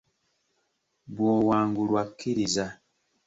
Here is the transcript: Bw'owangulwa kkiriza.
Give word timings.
Bw'owangulwa 1.15 2.01
kkiriza. 2.17 2.65